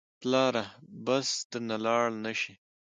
پلاره 0.19 0.65
بس 1.05 1.27
درنه 1.49 1.77
لاړ 1.85 2.03
نه 2.23 2.31
شي. 2.39 2.53